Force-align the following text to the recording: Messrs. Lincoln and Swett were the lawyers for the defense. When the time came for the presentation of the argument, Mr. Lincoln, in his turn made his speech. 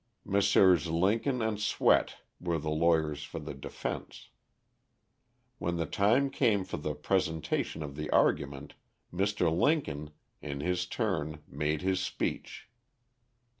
Messrs. 0.25 0.87
Lincoln 0.87 1.43
and 1.43 1.59
Swett 1.61 2.15
were 2.39 2.57
the 2.57 2.71
lawyers 2.71 3.23
for 3.23 3.37
the 3.37 3.53
defense. 3.53 4.29
When 5.59 5.77
the 5.77 5.85
time 5.85 6.31
came 6.31 6.63
for 6.65 6.77
the 6.77 6.95
presentation 6.95 7.83
of 7.83 7.95
the 7.95 8.09
argument, 8.09 8.73
Mr. 9.13 9.55
Lincoln, 9.55 10.09
in 10.41 10.59
his 10.59 10.87
turn 10.87 11.43
made 11.47 11.83
his 11.83 11.99
speech. 11.99 12.67